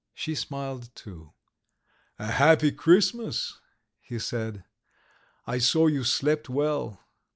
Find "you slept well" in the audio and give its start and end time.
5.85-7.03